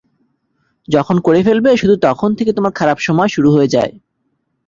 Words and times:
যখন 0.87 1.15
করে 1.19 1.41
ফেলবে 1.43 1.71
শুধু 1.77 1.95
তখন 1.97 2.29
থেকে 2.35 2.51
তোমার 2.53 2.71
খারাপ 2.71 2.97
সময় 2.99 3.27
শুরু 3.27 3.49
হয়ে 3.51 3.67
যায়। 3.67 3.93